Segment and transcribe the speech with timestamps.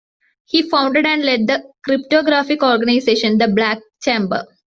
[0.45, 4.47] He founded and led the cryptographic organization the Black Chamber.